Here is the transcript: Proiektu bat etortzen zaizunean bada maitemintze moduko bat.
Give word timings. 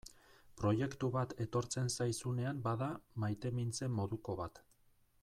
Proiektu 0.61 1.09
bat 1.15 1.35
etortzen 1.45 1.93
zaizunean 1.97 2.65
bada 2.69 2.89
maitemintze 3.25 3.91
moduko 3.99 4.39
bat. 4.45 4.65